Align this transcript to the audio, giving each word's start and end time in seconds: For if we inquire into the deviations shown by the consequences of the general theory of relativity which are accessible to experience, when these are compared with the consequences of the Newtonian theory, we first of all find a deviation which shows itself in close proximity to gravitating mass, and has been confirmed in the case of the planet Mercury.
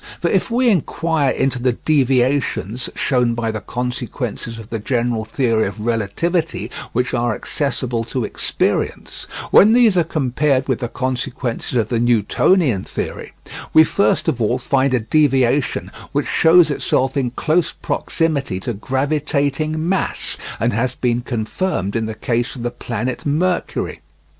For 0.19 0.31
if 0.31 0.49
we 0.49 0.67
inquire 0.71 1.29
into 1.29 1.59
the 1.61 1.73
deviations 1.73 2.89
shown 2.95 3.35
by 3.35 3.51
the 3.51 3.61
consequences 3.61 4.57
of 4.57 4.71
the 4.71 4.79
general 4.79 5.25
theory 5.25 5.67
of 5.67 5.85
relativity 5.85 6.71
which 6.91 7.13
are 7.13 7.35
accessible 7.35 8.03
to 8.05 8.23
experience, 8.25 9.25
when 9.51 9.73
these 9.73 9.99
are 9.99 10.03
compared 10.03 10.67
with 10.67 10.79
the 10.79 10.87
consequences 10.87 11.75
of 11.77 11.89
the 11.89 11.99
Newtonian 11.99 12.83
theory, 12.83 13.33
we 13.73 13.83
first 13.83 14.27
of 14.27 14.41
all 14.41 14.57
find 14.57 14.95
a 14.95 14.99
deviation 14.99 15.91
which 16.13 16.25
shows 16.25 16.71
itself 16.71 17.15
in 17.15 17.29
close 17.29 17.71
proximity 17.71 18.59
to 18.61 18.73
gravitating 18.73 19.87
mass, 19.87 20.35
and 20.59 20.73
has 20.73 20.95
been 20.95 21.21
confirmed 21.21 21.95
in 21.95 22.07
the 22.07 22.15
case 22.15 22.55
of 22.55 22.63
the 22.63 22.71
planet 22.71 23.23
Mercury. 23.23 24.01